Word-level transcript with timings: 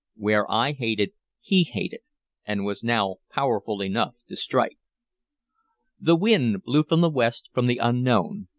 Where 0.15 0.51
I 0.51 0.71
hated 0.73 1.11
he 1.41 1.61
hated, 1.63 1.99
and 2.43 2.65
was 2.65 2.83
now 2.83 3.17
powerful 3.29 3.81
enough 3.83 4.15
to 4.29 4.35
strike. 4.35 4.79
The 5.99 6.15
wind 6.15 6.63
blew 6.63 6.83
from 6.85 7.01
the 7.01 7.09
west, 7.11 7.51
from 7.53 7.67
the 7.67 7.77
unknown. 7.77 8.47